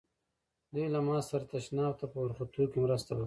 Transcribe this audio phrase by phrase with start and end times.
[0.73, 3.19] دوی له ما سره تشناب ته په ورختو کې مرسته وکړه.